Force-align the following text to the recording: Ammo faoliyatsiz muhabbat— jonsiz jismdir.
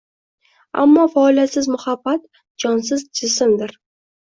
Ammo 0.83 1.03
faoliyatsiz 1.17 1.69
muhabbat— 1.75 2.27
jonsiz 2.65 3.07
jismdir. 3.23 3.79